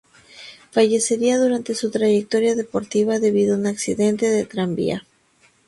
[0.71, 5.05] Fallecería durante su trayectoria deportiva debido a un accidente de tranvía.